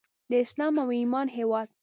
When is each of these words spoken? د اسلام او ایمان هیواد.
د 0.29 0.31
اسلام 0.43 0.75
او 0.83 0.89
ایمان 0.99 1.27
هیواد. 1.37 1.67